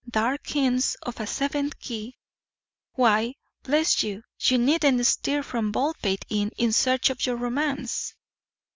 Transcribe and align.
Dark 0.09 0.47
hints 0.47 0.95
of 1.03 1.19
a 1.19 1.27
seventh 1.27 1.77
key. 1.79 2.17
Why, 2.93 3.35
bless 3.61 4.01
you, 4.01 4.23
you 4.41 4.57
needn't 4.57 5.05
stir 5.05 5.43
from 5.43 5.71
Baldpate 5.71 6.25
Inn 6.27 6.49
in 6.57 6.71
search 6.73 7.11
of 7.11 7.23
your 7.23 7.35
romance." 7.35 8.15